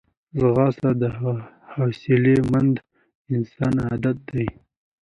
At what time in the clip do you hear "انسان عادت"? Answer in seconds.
3.33-4.17